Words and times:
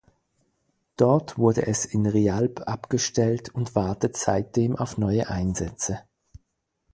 Dort 0.97 1.37
wurde 1.37 1.67
es 1.67 1.85
in 1.85 2.07
Realp 2.07 2.61
abgestellt 2.67 3.49
und 3.53 3.75
wartet 3.75 4.17
seitdem 4.17 4.75
auf 4.75 4.97
neue 4.97 5.29
Einsätze. 5.29 5.99